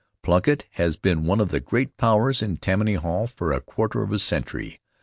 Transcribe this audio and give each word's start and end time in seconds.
Plunkitt 0.23 0.63
has 0.71 0.97
been 0.97 1.25
one 1.27 1.39
of 1.39 1.49
the 1.49 1.59
great 1.59 1.95
powers 1.95 2.41
in 2.41 2.57
Tammany 2.57 2.95
Hall 2.95 3.27
for 3.27 3.53
a 3.53 3.61
quarter 3.61 4.01
of 4.01 4.11
a 4.11 4.17
century. 4.17 4.81